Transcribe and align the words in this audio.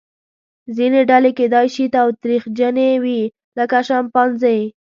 ځینې 0.75 1.01
ډلې 1.09 1.31
کیدای 1.39 1.67
شي 1.75 1.85
تاوتریخجنې 1.95 2.89
وي 3.03 3.21
لکه 3.57 3.77
شامپانزې. 3.87 4.59